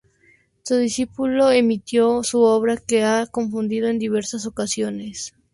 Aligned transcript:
Su 0.63 0.77
discípulo 0.77 1.53
imitó 1.53 2.23
su 2.23 2.41
obra 2.41 2.75
que 2.77 2.95
se 2.95 3.03
ha 3.03 3.27
confundido 3.27 3.87
en 3.87 3.99
diversas 3.99 4.47
ocasiones. 4.47 5.33